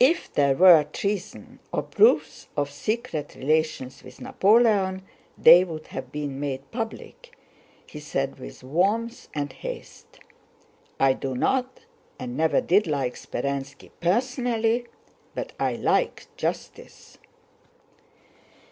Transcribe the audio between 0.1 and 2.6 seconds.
there were treason, or proofs